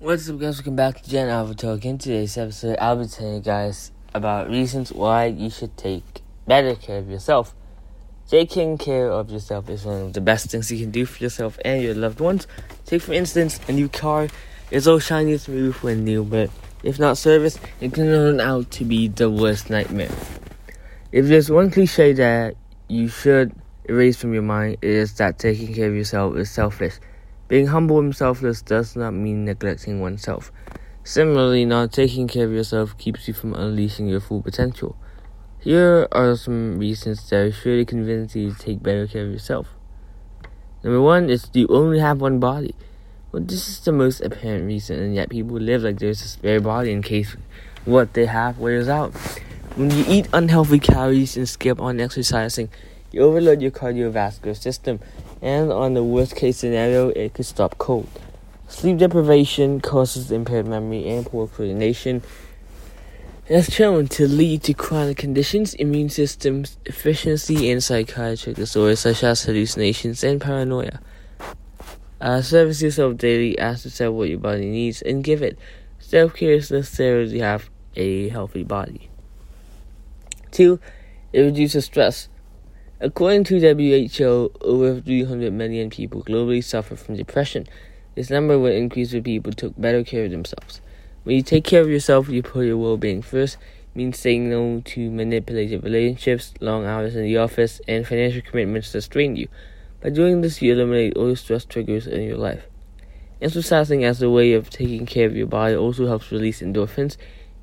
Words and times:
What's 0.00 0.30
up, 0.30 0.38
guys? 0.38 0.58
Welcome 0.58 0.76
back 0.76 1.02
to 1.02 1.10
Gen 1.10 1.28
Alpha 1.28 1.56
Talk. 1.56 1.84
In 1.84 1.98
today's 1.98 2.38
episode, 2.38 2.78
I'll 2.80 2.94
be 3.02 3.08
telling 3.08 3.34
you 3.34 3.40
guys 3.40 3.90
about 4.14 4.48
reasons 4.48 4.92
why 4.92 5.24
you 5.24 5.50
should 5.50 5.76
take 5.76 6.22
better 6.46 6.76
care 6.76 6.98
of 6.98 7.10
yourself. 7.10 7.52
Taking 8.28 8.78
care 8.78 9.10
of 9.10 9.28
yourself 9.28 9.68
is 9.68 9.84
one 9.84 10.02
of 10.02 10.12
the 10.12 10.20
best 10.20 10.52
things 10.52 10.70
you 10.70 10.78
can 10.78 10.92
do 10.92 11.04
for 11.04 11.20
yourself 11.20 11.58
and 11.64 11.82
your 11.82 11.96
loved 11.96 12.20
ones. 12.20 12.46
Take, 12.86 13.02
for 13.02 13.12
instance, 13.12 13.58
a 13.66 13.72
new 13.72 13.88
car. 13.88 14.28
It's 14.70 14.86
all 14.86 15.00
shiny 15.00 15.36
smooth 15.36 15.74
when 15.78 16.04
new, 16.04 16.22
but 16.22 16.48
if 16.84 17.00
not 17.00 17.18
serviced, 17.18 17.58
it 17.80 17.92
can 17.92 18.04
turn 18.04 18.40
out 18.40 18.70
to 18.70 18.84
be 18.84 19.08
the 19.08 19.28
worst 19.28 19.68
nightmare. 19.68 20.12
If 21.10 21.26
there's 21.26 21.50
one 21.50 21.72
cliche 21.72 22.12
that 22.12 22.54
you 22.86 23.08
should 23.08 23.52
erase 23.86 24.16
from 24.16 24.32
your 24.32 24.42
mind, 24.42 24.76
it 24.80 24.90
is 24.90 25.14
that 25.14 25.40
taking 25.40 25.74
care 25.74 25.88
of 25.88 25.96
yourself 25.96 26.36
is 26.36 26.52
selfish. 26.52 26.94
Being 27.48 27.68
humble 27.68 27.98
and 27.98 28.14
selfless 28.14 28.60
does 28.60 28.94
not 28.94 29.14
mean 29.14 29.46
neglecting 29.46 30.00
oneself. 30.00 30.52
Similarly, 31.02 31.64
not 31.64 31.92
taking 31.92 32.28
care 32.28 32.44
of 32.44 32.52
yourself 32.52 32.96
keeps 32.98 33.26
you 33.26 33.32
from 33.32 33.54
unleashing 33.54 34.06
your 34.06 34.20
full 34.20 34.42
potential. 34.42 34.96
Here 35.58 36.06
are 36.12 36.36
some 36.36 36.78
reasons 36.78 37.26
that 37.30 37.36
are 37.36 37.50
sure 37.50 37.76
to 37.76 37.86
convince 37.86 38.36
you 38.36 38.52
to 38.52 38.58
take 38.58 38.82
better 38.82 39.06
care 39.06 39.24
of 39.24 39.32
yourself. 39.32 39.68
Number 40.84 41.00
one 41.00 41.30
is 41.30 41.50
you 41.54 41.66
only 41.68 41.98
have 42.00 42.20
one 42.20 42.38
body. 42.38 42.74
Well, 43.32 43.42
this 43.42 43.66
is 43.66 43.80
the 43.80 43.92
most 43.92 44.20
apparent 44.20 44.66
reason, 44.66 45.00
and 45.00 45.14
yet 45.14 45.30
people 45.30 45.56
live 45.56 45.82
like 45.82 45.98
there's 45.98 46.20
a 46.20 46.28
spare 46.28 46.60
body 46.60 46.92
in 46.92 47.00
case 47.00 47.34
what 47.86 48.12
they 48.12 48.26
have 48.26 48.58
wears 48.58 48.88
out. 48.88 49.14
When 49.74 49.90
you 49.90 50.04
eat 50.06 50.28
unhealthy 50.34 50.78
calories 50.78 51.36
and 51.36 51.48
skip 51.48 51.80
on 51.80 51.98
exercising, 51.98 52.68
you 53.10 53.22
overload 53.22 53.62
your 53.62 53.70
cardiovascular 53.70 54.56
system, 54.56 55.00
and 55.40 55.72
on 55.72 55.94
the 55.94 56.02
worst 56.02 56.36
case 56.36 56.58
scenario, 56.58 57.08
it 57.10 57.34
could 57.34 57.46
stop 57.46 57.78
cold. 57.78 58.08
Sleep 58.68 58.98
deprivation 58.98 59.80
causes 59.80 60.30
impaired 60.30 60.66
memory 60.66 61.08
and 61.08 61.24
poor 61.24 61.48
coordination. 61.48 62.22
It's 63.46 63.72
shown 63.72 64.08
to 64.08 64.28
lead 64.28 64.62
to 64.64 64.74
chronic 64.74 65.16
conditions, 65.16 65.72
immune 65.74 66.10
system 66.10 66.64
deficiency, 66.84 67.70
and 67.70 67.82
psychiatric 67.82 68.56
disorders 68.56 69.00
such 69.00 69.24
as 69.24 69.42
hallucinations 69.42 70.22
and 70.22 70.38
paranoia. 70.38 71.00
Uh, 72.20 72.42
service 72.42 72.82
yourself 72.82 73.16
daily, 73.16 73.58
ask 73.58 73.84
yourself 73.84 74.14
what 74.14 74.28
your 74.28 74.38
body 74.38 74.66
needs, 74.66 75.00
and 75.00 75.24
give 75.24 75.42
it. 75.42 75.58
Self 75.98 76.34
care 76.34 76.52
is 76.52 76.70
necessary 76.70 77.28
to 77.28 77.38
have 77.38 77.70
a 77.96 78.28
healthy 78.28 78.64
body. 78.64 79.08
Two, 80.50 80.78
it 81.32 81.40
reduces 81.40 81.84
stress. 81.84 82.28
According 83.00 83.44
to 83.44 83.60
WHO, 83.60 84.50
over 84.60 85.00
300 85.00 85.52
million 85.52 85.88
people 85.88 86.24
globally 86.24 86.64
suffer 86.64 86.96
from 86.96 87.14
depression. 87.14 87.68
This 88.16 88.28
number 88.28 88.58
will 88.58 88.72
increase 88.72 89.12
if 89.12 89.22
people 89.22 89.52
took 89.52 89.80
better 89.80 90.02
care 90.02 90.24
of 90.24 90.32
themselves. 90.32 90.80
When 91.22 91.36
you 91.36 91.42
take 91.42 91.62
care 91.62 91.80
of 91.80 91.88
yourself, 91.88 92.28
you 92.28 92.42
put 92.42 92.66
your 92.66 92.76
well 92.76 92.96
being 92.96 93.22
first, 93.22 93.56
means 93.94 94.18
saying 94.18 94.50
no 94.50 94.80
to 94.84 95.10
manipulative 95.12 95.84
relationships, 95.84 96.54
long 96.60 96.86
hours 96.86 97.14
in 97.14 97.22
the 97.22 97.36
office, 97.36 97.80
and 97.86 98.04
financial 98.04 98.42
commitments 98.42 98.90
that 98.90 99.02
strain 99.02 99.36
you. 99.36 99.46
By 100.00 100.10
doing 100.10 100.40
this, 100.40 100.60
you 100.60 100.72
eliminate 100.72 101.16
all 101.16 101.28
the 101.28 101.36
stress 101.36 101.64
triggers 101.64 102.08
in 102.08 102.22
your 102.22 102.36
life. 102.36 102.64
Exercising 103.40 104.04
as 104.04 104.20
a 104.20 104.28
way 104.28 104.54
of 104.54 104.70
taking 104.70 105.06
care 105.06 105.26
of 105.26 105.36
your 105.36 105.46
body 105.46 105.76
also 105.76 106.08
helps 106.08 106.32
release 106.32 106.62
endorphins, 106.62 107.16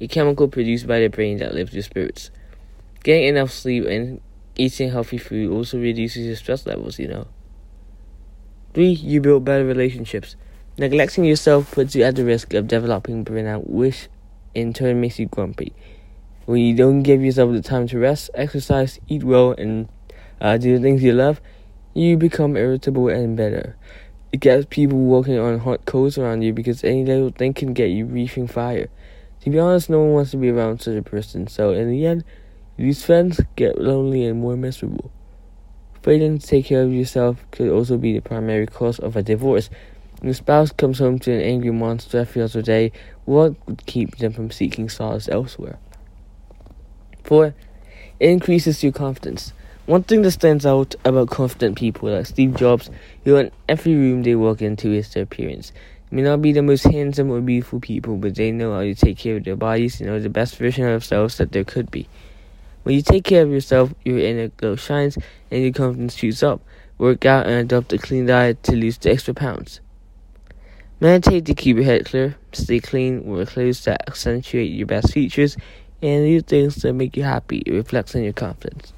a 0.00 0.08
chemical 0.08 0.48
produced 0.48 0.88
by 0.88 0.98
the 0.98 1.06
brain 1.06 1.38
that 1.38 1.54
lifts 1.54 1.74
your 1.74 1.84
spirits. 1.84 2.32
Getting 3.04 3.28
enough 3.28 3.52
sleep 3.52 3.86
and 3.86 4.20
eating 4.60 4.90
healthy 4.90 5.16
food 5.16 5.50
also 5.50 5.78
reduces 5.78 6.26
your 6.26 6.36
stress 6.36 6.66
levels, 6.66 6.98
you 6.98 7.08
know. 7.08 7.26
3. 8.74 8.88
You 8.88 9.20
build 9.20 9.44
better 9.44 9.64
relationships. 9.64 10.36
Neglecting 10.76 11.24
yourself 11.24 11.72
puts 11.72 11.94
you 11.94 12.04
at 12.04 12.14
the 12.14 12.24
risk 12.24 12.52
of 12.52 12.68
developing 12.68 13.24
burnout, 13.24 13.66
which 13.66 14.08
in 14.54 14.72
turn 14.72 15.00
makes 15.00 15.18
you 15.18 15.26
grumpy. 15.26 15.72
When 16.44 16.60
you 16.60 16.76
don't 16.76 17.02
give 17.02 17.22
yourself 17.22 17.52
the 17.52 17.62
time 17.62 17.88
to 17.88 17.98
rest, 17.98 18.30
exercise, 18.34 19.00
eat 19.08 19.24
well, 19.24 19.52
and 19.52 19.88
uh, 20.40 20.58
do 20.58 20.76
the 20.76 20.82
things 20.82 21.02
you 21.02 21.12
love, 21.12 21.40
you 21.94 22.16
become 22.16 22.56
irritable 22.56 23.08
and 23.08 23.36
bitter. 23.36 23.76
It 24.32 24.40
gets 24.40 24.66
people 24.68 24.98
walking 24.98 25.38
on 25.38 25.58
hot 25.60 25.86
coals 25.86 26.18
around 26.18 26.42
you 26.42 26.52
because 26.52 26.84
any 26.84 27.04
little 27.04 27.30
thing 27.30 27.54
can 27.54 27.72
get 27.72 27.86
you 27.86 28.04
reaching 28.04 28.46
fire. 28.46 28.88
To 29.40 29.50
be 29.50 29.58
honest, 29.58 29.88
no 29.88 30.00
one 30.00 30.12
wants 30.12 30.32
to 30.32 30.36
be 30.36 30.50
around 30.50 30.82
such 30.82 30.96
a 30.96 31.02
person, 31.02 31.46
so 31.46 31.72
in 31.72 31.90
the 31.90 32.06
end, 32.06 32.24
these 32.80 33.04
friends 33.04 33.40
get 33.56 33.78
lonely 33.78 34.24
and 34.24 34.40
more 34.40 34.56
miserable. 34.56 35.10
Failing 36.02 36.38
to 36.38 36.46
take 36.46 36.66
care 36.66 36.82
of 36.82 36.92
yourself 36.92 37.44
could 37.50 37.68
also 37.70 37.98
be 37.98 38.14
the 38.14 38.22
primary 38.22 38.66
cause 38.66 38.98
of 38.98 39.16
a 39.16 39.22
divorce. 39.22 39.68
Your 40.22 40.34
spouse 40.34 40.72
comes 40.72 40.98
home 40.98 41.18
to 41.20 41.32
an 41.32 41.40
angry 41.42 41.70
monster 41.70 42.18
every 42.18 42.42
other 42.42 42.62
day, 42.62 42.92
what 43.26 43.54
would 43.68 43.86
keep 43.86 44.16
them 44.16 44.32
from 44.32 44.50
seeking 44.50 44.88
solace 44.88 45.28
elsewhere? 45.28 45.78
4. 47.24 47.54
It 48.18 48.30
increases 48.30 48.82
your 48.82 48.92
confidence. 48.92 49.52
One 49.86 50.02
thing 50.02 50.22
that 50.22 50.32
stands 50.32 50.66
out 50.66 50.94
about 51.04 51.30
confident 51.30 51.76
people 51.76 52.10
like 52.10 52.26
Steve 52.26 52.56
Jobs, 52.56 52.90
who 53.24 53.36
in 53.36 53.50
every 53.68 53.94
room 53.94 54.22
they 54.22 54.34
walk 54.34 54.62
into 54.62 54.92
is 54.92 55.12
their 55.12 55.24
appearance. 55.24 55.72
They 56.10 56.16
may 56.16 56.22
not 56.22 56.42
be 56.42 56.52
the 56.52 56.62
most 56.62 56.84
handsome 56.84 57.30
or 57.30 57.40
beautiful 57.40 57.80
people, 57.80 58.16
but 58.16 58.34
they 58.34 58.52
know 58.52 58.72
how 58.72 58.80
to 58.80 58.94
take 58.94 59.18
care 59.18 59.36
of 59.36 59.44
their 59.44 59.56
bodies 59.56 60.00
and 60.00 60.10
are 60.10 60.18
the 60.18 60.28
best 60.28 60.56
version 60.56 60.86
of 60.86 60.90
themselves 60.90 61.36
that 61.36 61.52
there 61.52 61.64
could 61.64 61.90
be. 61.90 62.08
When 62.90 62.96
you 62.96 63.02
take 63.02 63.22
care 63.22 63.44
of 63.44 63.50
yourself, 63.52 63.94
your 64.04 64.18
inner 64.18 64.48
glow 64.48 64.74
shines 64.74 65.16
and 65.48 65.62
your 65.62 65.72
confidence 65.72 66.16
shoots 66.16 66.42
up. 66.42 66.60
Work 66.98 67.24
out 67.24 67.46
and 67.46 67.54
adopt 67.54 67.92
a 67.92 67.98
clean 67.98 68.26
diet 68.26 68.64
to 68.64 68.72
lose 68.72 68.98
the 68.98 69.12
extra 69.12 69.32
pounds. 69.32 69.78
Meditate 70.98 71.46
to 71.46 71.54
keep 71.54 71.76
your 71.76 71.84
head 71.84 72.06
clear. 72.06 72.34
Stay 72.50 72.80
clean. 72.80 73.24
Wear 73.24 73.46
clothes 73.46 73.84
that 73.84 74.08
accentuate 74.08 74.72
your 74.72 74.88
best 74.88 75.12
features 75.12 75.56
and 76.02 76.26
do 76.26 76.40
things 76.40 76.82
that 76.82 76.92
make 76.94 77.16
you 77.16 77.22
happy. 77.22 77.58
It 77.58 77.70
reflects 77.70 78.16
on 78.16 78.24
your 78.24 78.32
confidence. 78.32 78.92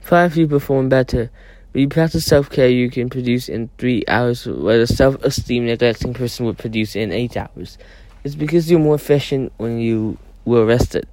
Five, 0.00 0.36
you 0.36 0.46
perform 0.46 0.90
better. 0.90 1.30
When 1.72 1.80
you 1.80 1.88
practice 1.88 2.26
self 2.26 2.50
care, 2.50 2.68
you 2.68 2.90
can 2.90 3.08
produce 3.08 3.48
in 3.48 3.70
three 3.78 4.04
hours 4.06 4.44
what 4.44 4.74
a 4.74 4.86
self 4.86 5.14
esteem 5.24 5.64
neglecting 5.64 6.12
person 6.12 6.44
would 6.44 6.58
produce 6.58 6.94
in 6.94 7.10
eight 7.10 7.38
hours. 7.38 7.78
It's 8.22 8.34
because 8.34 8.70
you're 8.70 8.80
more 8.80 8.96
efficient 8.96 9.50
when 9.56 9.78
you 9.78 10.18
were 10.44 10.66
rested. 10.66 11.08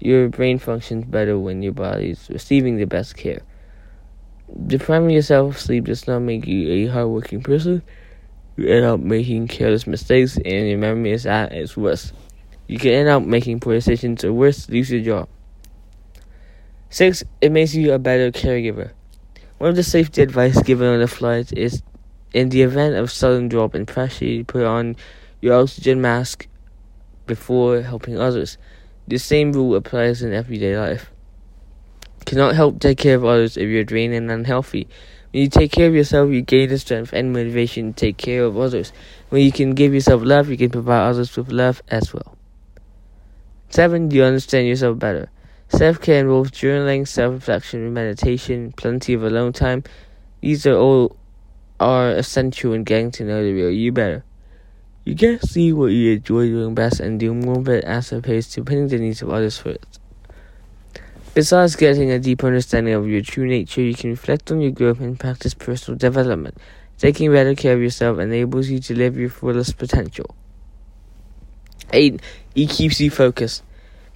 Your 0.00 0.28
brain 0.28 0.58
functions 0.58 1.04
better 1.06 1.38
when 1.38 1.62
your 1.62 1.72
body 1.72 2.10
is 2.10 2.28
receiving 2.30 2.76
the 2.76 2.84
best 2.84 3.16
care. 3.16 3.40
Depriving 4.66 5.10
yourself 5.10 5.54
of 5.54 5.60
sleep 5.60 5.84
does 5.84 6.06
not 6.06 6.20
make 6.20 6.46
you 6.46 6.70
a 6.70 6.92
hardworking 6.92 7.42
person. 7.42 7.82
You 8.56 8.68
end 8.68 8.84
up 8.84 9.00
making 9.00 9.48
careless 9.48 9.86
mistakes, 9.86 10.36
and 10.36 10.68
your 10.68 10.78
memory 10.78 11.12
is 11.12 11.26
at 11.26 11.52
its 11.52 11.76
worst. 11.76 12.12
You 12.68 12.78
can 12.78 12.92
end 12.92 13.08
up 13.08 13.22
making 13.22 13.60
poor 13.60 13.74
decisions, 13.74 14.24
or 14.24 14.32
worse, 14.32 14.68
lose 14.68 14.90
your 14.90 15.02
job. 15.02 15.28
Six, 16.90 17.24
it 17.40 17.50
makes 17.50 17.74
you 17.74 17.92
a 17.92 17.98
better 17.98 18.30
caregiver. 18.30 18.92
One 19.58 19.70
of 19.70 19.76
the 19.76 19.82
safety 19.82 20.22
advice 20.22 20.62
given 20.62 20.86
on 20.86 21.00
the 21.00 21.08
flight 21.08 21.52
is 21.56 21.82
in 22.32 22.50
the 22.50 22.62
event 22.62 22.96
of 22.96 23.10
sudden 23.10 23.48
drop 23.48 23.74
in 23.74 23.86
pressure, 23.86 24.24
you 24.24 24.44
put 24.44 24.64
on 24.64 24.96
your 25.40 25.60
oxygen 25.60 26.00
mask 26.00 26.46
before 27.26 27.80
helping 27.80 28.18
others. 28.18 28.58
The 29.06 29.18
same 29.18 29.52
rule 29.52 29.74
applies 29.76 30.22
in 30.22 30.32
everyday 30.32 30.78
life. 30.78 31.10
Cannot 32.24 32.54
help 32.54 32.80
take 32.80 32.98
care 32.98 33.16
of 33.16 33.24
others 33.24 33.56
if 33.56 33.68
you're 33.68 33.84
drained 33.84 34.14
and 34.14 34.30
unhealthy. 34.30 34.88
When 35.32 35.42
you 35.42 35.48
take 35.48 35.72
care 35.72 35.88
of 35.88 35.94
yourself, 35.94 36.30
you 36.30 36.40
gain 36.40 36.70
the 36.70 36.78
strength 36.78 37.12
and 37.12 37.32
motivation 37.32 37.92
to 37.92 38.00
take 38.06 38.16
care 38.16 38.44
of 38.44 38.58
others. 38.58 38.92
When 39.28 39.42
you 39.42 39.52
can 39.52 39.74
give 39.74 39.92
yourself 39.92 40.22
love, 40.22 40.48
you 40.48 40.56
can 40.56 40.70
provide 40.70 41.08
others 41.08 41.36
with 41.36 41.52
love 41.52 41.82
as 41.88 42.14
well. 42.14 42.36
7. 43.68 44.10
You 44.10 44.24
understand 44.24 44.68
yourself 44.68 44.98
better. 44.98 45.28
Self 45.68 46.00
care 46.00 46.20
involves 46.20 46.52
journaling, 46.52 47.08
self 47.08 47.34
reflection, 47.34 47.92
meditation, 47.92 48.72
plenty 48.72 49.12
of 49.12 49.24
alone 49.24 49.52
time. 49.52 49.82
These 50.40 50.66
are 50.66 50.76
all 50.76 51.16
are 51.80 52.10
essential 52.10 52.72
in 52.72 52.84
getting 52.84 53.10
to 53.10 53.24
know 53.24 53.42
the 53.42 53.52
real 53.52 53.70
you 53.70 53.90
better. 53.90 54.24
You 55.04 55.14
to 55.14 55.46
see 55.46 55.70
what 55.72 55.92
you 55.92 56.12
enjoy 56.12 56.48
doing 56.48 56.74
best 56.74 56.98
and 56.98 57.20
do 57.20 57.34
more 57.34 57.58
of 57.58 57.68
it 57.68 57.84
as 57.84 58.10
opposed 58.10 58.52
to 58.52 58.64
putting 58.64 58.88
the 58.88 58.98
needs 58.98 59.20
of 59.20 59.28
others 59.28 59.58
first. 59.58 60.00
Besides 61.34 61.76
getting 61.76 62.10
a 62.10 62.18
deep 62.18 62.42
understanding 62.42 62.94
of 62.94 63.06
your 63.06 63.20
true 63.20 63.46
nature, 63.46 63.82
you 63.82 63.94
can 63.94 64.10
reflect 64.10 64.50
on 64.50 64.62
your 64.62 64.70
growth 64.70 65.00
and 65.00 65.20
practice 65.20 65.52
personal 65.52 65.98
development. 65.98 66.56
Taking 66.96 67.32
better 67.32 67.54
care 67.54 67.74
of 67.74 67.82
yourself 67.82 68.18
enables 68.18 68.68
you 68.68 68.78
to 68.78 68.94
live 68.94 69.18
your 69.18 69.28
fullest 69.28 69.76
potential. 69.76 70.34
8. 71.92 72.22
It 72.54 72.70
keeps 72.70 72.98
you 72.98 73.10
focused. 73.10 73.62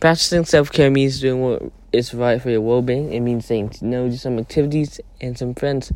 Practicing 0.00 0.44
self 0.44 0.72
care 0.72 0.90
means 0.90 1.20
doing 1.20 1.42
what 1.42 1.70
is 1.92 2.14
right 2.14 2.40
for 2.40 2.50
your 2.50 2.60
well 2.60 2.80
being. 2.82 3.12
It 3.12 3.20
means 3.20 3.44
saying 3.46 3.74
no 3.82 4.08
to 4.08 4.16
some 4.16 4.38
activities 4.38 5.00
and 5.20 5.36
some 5.36 5.54
friends. 5.54 5.92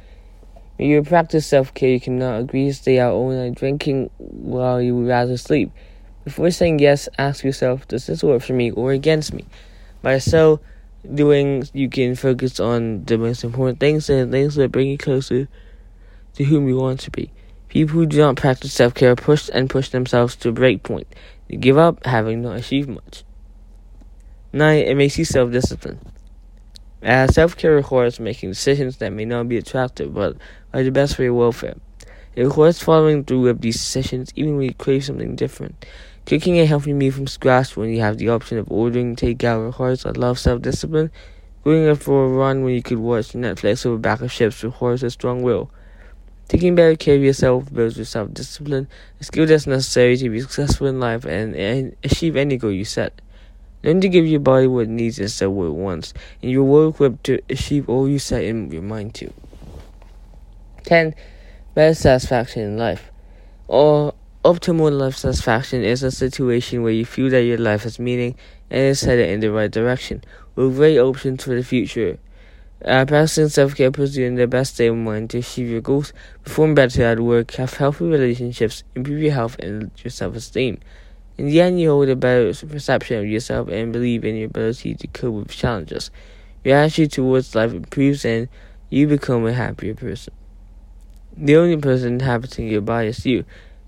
When 0.77 0.89
you 0.89 1.03
practice 1.03 1.47
self 1.47 1.75
care, 1.75 1.91
you 1.91 2.01
cannot 2.01 2.41
agree 2.41 2.69
to 2.69 2.75
stay 2.75 2.99
out 2.99 3.13
all 3.13 3.31
night 3.31 3.55
drinking 3.55 4.11
while 4.19 4.81
you 4.81 4.97
would 4.97 5.09
rather 5.09 5.37
sleep. 5.37 5.71
Before 6.25 6.51
saying 6.51 6.79
yes, 6.79 7.09
ask 7.19 7.45
yourself, 7.45 7.87
does 7.89 8.07
this 8.07 8.23
work 8.23 8.43
for 8.43 8.53
me 8.53 8.71
or 8.71 8.93
against 8.93 9.33
me? 9.35 9.45
By 10.03 10.19
so 10.19 10.61
doing, 11.15 11.65
you 11.73 11.89
can 11.89 12.15
focus 12.15 12.61
on 12.61 13.05
the 13.05 13.19
most 13.19 13.45
important 13.45 13.81
things 13.81 14.09
and 14.09 14.31
things 14.31 14.55
that 14.55 14.73
bring 14.73 14.89
you 14.89 14.99
closer 14.99 15.49
to 16.35 16.45
whom 16.45 16.69
you 16.69 16.77
want 16.77 17.01
to 17.01 17.11
be. 17.11 17.33
People 17.69 17.95
who 17.95 18.07
do 18.07 18.19
not 18.19 18.37
practice 18.37 18.73
self 18.73 18.95
care 18.95 19.17
push 19.17 19.51
and 19.53 19.69
push 19.69 19.89
themselves 19.89 20.37
to 20.37 20.51
a 20.51 20.53
break 20.53 20.83
point. 20.83 21.07
They 21.49 21.57
give 21.57 21.79
up, 21.79 22.05
having 22.07 22.43
not 22.43 22.57
achieved 22.57 22.89
much. 22.89 23.25
9. 24.53 24.79
It 24.79 24.95
makes 24.97 25.19
you 25.19 25.25
self 25.25 25.51
disciplined. 25.51 26.12
As 27.03 27.35
self 27.35 27.57
care 27.57 27.75
requires 27.75 28.21
making 28.21 28.51
decisions 28.51 28.99
that 28.99 29.13
may 29.13 29.25
not 29.25 29.49
be 29.49 29.57
attractive 29.57 30.15
but 30.15 30.37
are 30.73 30.85
the 30.85 30.93
best 30.93 31.17
for 31.17 31.25
your 31.25 31.35
welfare. 31.35 31.75
It 32.37 32.45
requires 32.45 32.81
following 32.81 33.25
through 33.25 33.41
with 33.41 33.61
these 33.61 33.75
decisions 33.75 34.33
even 34.37 34.57
when 34.57 34.67
you 34.67 34.75
crave 34.75 35.05
something 35.05 35.35
different. 35.35 35.85
Cooking 36.27 36.61
a 36.61 36.65
healthy 36.65 36.93
meal 36.93 37.11
from 37.11 37.27
scratch 37.27 37.77
when 37.77 37.91
you 37.91 38.01
have 38.01 38.19
the 38.19 38.29
option 38.29 38.59
of 38.59 38.71
ordering 38.71 39.17
takeout 39.17 39.67
requires 39.67 40.05
a 40.05 40.13
lot 40.13 40.31
of 40.31 40.39
self 40.39 40.63
discipline. 40.63 41.11
Going 41.65 41.89
out 41.89 41.99
for 41.99 42.25
a 42.25 42.29
run 42.29 42.63
when 42.63 42.75
you 42.75 42.83
could 42.83 42.99
watch 42.99 43.33
Netflix 43.33 43.85
over 43.85 43.97
a 43.97 43.99
bag 43.99 44.23
of 44.23 44.31
chips 44.31 44.63
requires 44.63 45.03
a 45.03 45.11
strong 45.11 45.43
will. 45.43 45.71
Taking 46.47 46.75
better 46.75 46.97
care 46.97 47.17
of 47.17 47.23
yourself 47.23 47.73
builds 47.73 47.97
your 47.97 48.05
self 48.05 48.33
discipline, 48.35 48.87
a 49.21 49.25
skill 49.25 49.47
that's 49.47 49.67
necessary 49.67 50.17
to 50.19 50.29
be 50.29 50.41
successful 50.41 50.87
in 50.87 51.01
life 51.01 51.25
and, 51.25 51.57
and 51.57 51.97
achieve 52.05 52.37
any 52.37 52.57
goal 52.59 52.71
you 52.71 52.85
set. 52.85 53.22
Learn 53.83 54.01
to 54.01 54.09
give 54.09 54.27
your 54.27 54.41
body 54.41 54.67
what 54.67 54.85
it 54.85 54.89
needs 54.89 55.19
instead 55.19 55.47
of 55.47 55.53
what 55.53 55.67
it 55.67 55.75
wants, 55.75 56.15
and 56.41 56.51
you're 56.51 56.65
well 56.65 56.89
equipped 56.89 57.25
to 57.25 57.41
achieve 57.51 57.89
all 57.89 58.09
you 58.09 58.19
set 58.19 58.45
in 58.45 58.71
your 58.71 58.83
mind 58.83 59.15
to. 59.17 59.33
10. 60.85 61.15
Better 61.75 61.95
satisfaction 61.95 62.63
in 62.63 62.79
life. 62.79 63.11
Or 63.67 64.15
optimal 64.45 64.97
life 64.97 65.17
satisfaction 65.17 65.83
is 65.83 66.03
a 66.03 66.11
situation 66.11 66.83
where 66.83 66.93
you 66.93 67.05
feel 67.05 67.31
that 67.31 67.43
your 67.43 67.59
life 67.59 67.85
has 67.85 67.99
meaning 67.99 68.37
and 68.71 68.81
is 68.81 69.03
headed 69.03 69.31
in 69.31 69.41
the 69.41 69.51
right 69.51 69.71
direction, 69.71 70.23
with 70.55 70.77
great 70.77 70.99
options 70.99 71.45
for 71.45 71.55
the 71.55 71.63
future. 71.63 72.19
Uh, 72.85 73.05
practicing 73.05 73.49
self 73.49 73.77
care 73.77 73.93
puts 73.93 74.17
you 74.17 74.27
in 74.27 74.35
the 74.35 74.47
best 74.47 74.75
state 74.75 74.89
of 74.89 74.97
mind 74.97 75.31
to 75.31 75.39
achieve 75.39 75.69
your 75.69 75.81
goals, 75.81 76.13
perform 76.43 76.75
better 76.75 77.05
at 77.05 77.21
work, 77.21 77.53
have 77.53 77.75
healthy 77.75 78.05
relationships, 78.05 78.83
improve 78.97 79.21
your 79.21 79.33
health, 79.33 79.57
and 79.61 79.91
your 80.03 80.11
self 80.11 80.35
esteem. 80.35 80.79
In 81.39 81.47
the 81.47 81.61
end, 81.61 81.81
you 81.81 81.91
hold 81.91 82.09
a 82.09 82.17
better 82.17 82.53
perception 82.67 83.19
of 83.19 83.27
yourself 83.27 83.69
and 83.69 83.93
believe 83.93 84.25
in 84.25 84.37
your 84.37 84.47
ability 84.47 84.95
to 84.97 85.07
cope 85.09 85.35
with 85.35 85.49
challenges. 85.49 86.11
Your 86.63 86.77
attitude 86.77 87.13
towards 87.13 87.55
life 87.55 87.73
improves 87.73 88.25
and 88.25 88.49
you 88.91 89.09
become 89.09 89.47
a 89.47 89.53
happier 89.53 89.95
person. 89.95 90.35
The 91.37 91.57
only 91.57 91.79
person 91.79 92.15
inhabiting 92.15 92.69
your 92.69 92.83
body 92.83 93.09
is 93.09 93.25
you. 93.25 93.45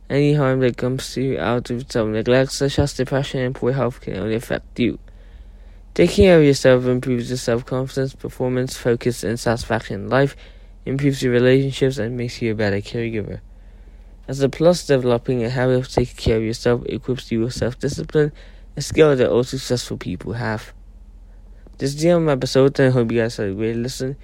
Any 0.09 0.35
harm 0.35 0.61
that 0.61 0.79
comes 0.79 1.13
to 1.13 1.23
you 1.23 1.39
out 1.39 1.71
of 1.71 1.91
self 1.91 2.09
neglect, 2.09 2.53
such 2.53 2.79
as 2.79 2.95
depression 2.95 3.41
and 3.41 3.55
poor 3.55 3.73
health, 3.73 4.01
can 4.01 4.17
only 4.17 4.35
affect 4.35 4.79
you. 4.79 4.99
Taking 5.93 6.25
care 6.25 6.39
of 6.39 6.45
yourself 6.45 6.87
improves 6.87 7.29
your 7.29 7.37
self 7.37 7.65
confidence, 7.67 8.15
performance, 8.15 8.77
focus, 8.77 9.23
and 9.23 9.39
satisfaction 9.39 10.05
in 10.05 10.09
life, 10.09 10.35
improves 10.85 11.23
your 11.23 11.33
relationships, 11.33 11.99
and 11.99 12.17
makes 12.17 12.41
you 12.43 12.53
a 12.53 12.55
better 12.55 12.79
caregiver. 12.79 13.41
As 14.27 14.41
a 14.41 14.49
plus, 14.49 14.87
developing 14.87 15.45
a 15.45 15.51
habit 15.51 15.77
of 15.77 15.89
taking 15.89 16.17
care 16.17 16.37
of 16.39 16.43
yourself 16.43 16.83
equips 16.87 17.31
you 17.31 17.41
with 17.41 17.53
self 17.53 17.79
discipline, 17.79 18.33
a 18.77 18.81
skill 18.81 19.15
that 19.15 19.31
all 19.31 19.45
successful 19.45 19.97
people 19.97 20.33
have. 20.33 20.73
This 21.79 21.91
is 21.95 22.01
the 22.01 22.11
end 22.11 22.19
of 22.19 22.23
my 22.25 22.33
episode, 22.33 22.79
and 22.81 22.89
I 22.89 22.93
hope 22.93 23.13
you 23.13 23.21
guys 23.21 23.37
had 23.37 23.49
a 23.49 23.55
great 23.55 23.77
listen. 23.77 24.17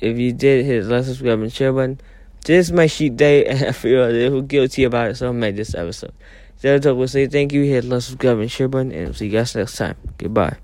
If 0.00 0.18
you 0.18 0.32
did, 0.32 0.64
hit 0.64 0.84
the 0.84 0.96
like, 0.96 1.04
subscribe, 1.04 1.40
and 1.40 1.52
share 1.52 1.72
button. 1.72 2.00
Today 2.40 2.58
is 2.58 2.72
my 2.72 2.86
sheet 2.86 3.16
day, 3.16 3.44
and 3.46 3.64
I 3.64 3.72
feel 3.72 4.04
a 4.04 4.10
little 4.10 4.42
guilty 4.42 4.84
about 4.84 5.10
it, 5.10 5.16
so 5.16 5.28
I 5.28 5.32
made 5.32 5.56
this 5.56 5.74
episode. 5.74 6.12
Talk 6.60 6.96
will 6.96 7.06
say 7.06 7.26
thank 7.26 7.52
you, 7.52 7.62
hit 7.62 7.82
the 7.82 7.88
like, 7.88 8.02
subscribe, 8.02 8.38
and 8.38 8.50
share 8.50 8.68
button, 8.68 8.90
and 8.92 9.14
see 9.14 9.26
you 9.26 9.32
guys 9.32 9.54
next 9.54 9.76
time. 9.76 9.96
Goodbye. 10.18 10.56